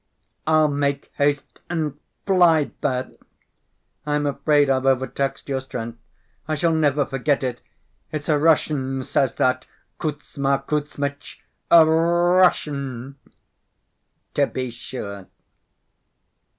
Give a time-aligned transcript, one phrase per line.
[0.47, 3.11] "I'll make haste and fly there.
[4.03, 5.99] I'm afraid I've overtaxed your strength.
[6.47, 7.61] I shall never forget it.
[8.11, 9.67] It's a Russian says that,
[9.99, 13.17] Kuzma Kuzmitch, a R‐r‐ russian!"
[14.33, 15.27] "To be sure!"